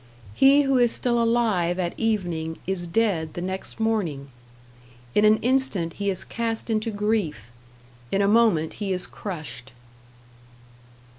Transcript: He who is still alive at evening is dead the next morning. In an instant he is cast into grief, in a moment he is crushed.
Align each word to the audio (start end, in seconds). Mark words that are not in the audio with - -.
He 0.33 0.63
who 0.63 0.79
is 0.79 0.91
still 0.91 1.21
alive 1.21 1.77
at 1.77 1.93
evening 1.95 2.57
is 2.65 2.87
dead 2.87 3.35
the 3.35 3.41
next 3.43 3.79
morning. 3.79 4.29
In 5.13 5.25
an 5.25 5.37
instant 5.43 5.93
he 5.93 6.09
is 6.09 6.23
cast 6.23 6.71
into 6.71 6.89
grief, 6.89 7.51
in 8.11 8.19
a 8.19 8.27
moment 8.27 8.73
he 8.81 8.91
is 8.93 9.05
crushed. 9.05 9.73